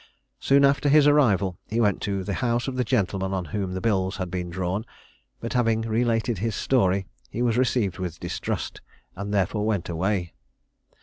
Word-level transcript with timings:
Soon 0.39 0.65
after 0.65 0.89
his 0.89 1.05
arrival, 1.05 1.59
he 1.69 1.79
went 1.79 2.01
to 2.01 2.23
the 2.23 2.33
house 2.33 2.67
of 2.67 2.75
the 2.75 2.83
gentleman 2.83 3.33
on 3.33 3.45
whom 3.53 3.73
the 3.75 3.81
bills 3.81 4.17
had 4.17 4.31
been 4.31 4.49
drawn, 4.49 4.83
but 5.39 5.53
having 5.53 5.81
related 5.81 6.39
his 6.39 6.55
story, 6.55 7.05
he 7.29 7.43
was 7.43 7.55
received 7.55 7.99
with 7.99 8.19
distrust, 8.19 8.81
and 9.15 9.31
therefore 9.31 9.63
went 9.63 9.89
away. 9.89 10.33